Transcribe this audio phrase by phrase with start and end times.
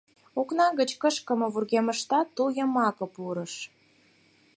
[0.39, 3.53] Окна гыч кышкыме вургемыштат тул йымаке пурыш.